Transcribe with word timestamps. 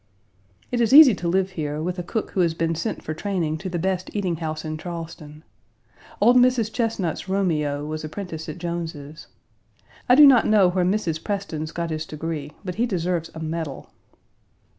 It 0.71 0.81
is 0.81 0.93
easy 0.95 1.13
to 1.13 1.27
live 1.27 1.51
here, 1.51 1.79
with 1.79 1.99
a 1.99 2.01
cook 2.01 2.31
who 2.31 2.39
has 2.39 2.55
been 2.55 2.73
sent 2.73 3.03
for 3.03 3.13
training 3.13 3.59
to 3.59 3.69
the 3.69 3.77
best 3.77 4.09
eating 4.15 4.37
house 4.37 4.65
in 4.65 4.75
Charleston. 4.79 5.43
Old 6.19 6.37
Mrs. 6.37 6.73
Chesnut's 6.73 7.29
Romeo 7.29 7.85
was 7.85 8.03
apprenticed 8.03 8.49
at 8.49 8.57
Jones's. 8.57 9.27
I 10.09 10.15
do 10.15 10.25
not 10.25 10.47
know 10.47 10.69
where 10.71 10.83
Mrs. 10.85 11.23
Preston's 11.23 11.71
got 11.71 11.91
his 11.91 12.07
degree, 12.07 12.51
but 12.65 12.75
he 12.81 12.87
deserves 12.87 13.29
a 13.35 13.39
medal. 13.41 13.91